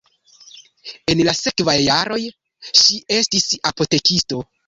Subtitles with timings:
[1.13, 2.19] En la sekvaj jaroj
[2.79, 4.43] ŝi estis apotekisto.